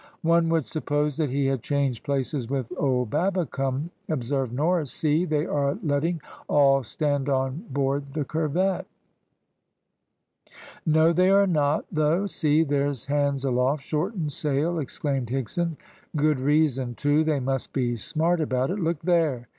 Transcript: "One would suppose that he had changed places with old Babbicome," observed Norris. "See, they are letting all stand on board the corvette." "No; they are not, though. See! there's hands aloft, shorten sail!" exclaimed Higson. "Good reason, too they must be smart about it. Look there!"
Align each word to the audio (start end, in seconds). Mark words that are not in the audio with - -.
"One 0.23 0.49
would 0.49 0.65
suppose 0.65 1.15
that 1.17 1.29
he 1.29 1.45
had 1.45 1.61
changed 1.61 2.03
places 2.03 2.49
with 2.49 2.71
old 2.75 3.11
Babbicome," 3.11 3.91
observed 4.09 4.51
Norris. 4.51 4.91
"See, 4.91 5.25
they 5.25 5.45
are 5.45 5.77
letting 5.83 6.19
all 6.47 6.81
stand 6.81 7.29
on 7.29 7.65
board 7.69 8.13
the 8.15 8.25
corvette." 8.25 8.87
"No; 10.87 11.13
they 11.13 11.29
are 11.29 11.45
not, 11.45 11.85
though. 11.91 12.25
See! 12.25 12.63
there's 12.63 13.05
hands 13.05 13.45
aloft, 13.45 13.83
shorten 13.83 14.31
sail!" 14.31 14.79
exclaimed 14.79 15.27
Higson. 15.29 15.77
"Good 16.15 16.39
reason, 16.39 16.95
too 16.95 17.23
they 17.23 17.39
must 17.39 17.71
be 17.71 17.95
smart 17.95 18.41
about 18.41 18.71
it. 18.71 18.79
Look 18.79 19.03
there!" 19.03 19.47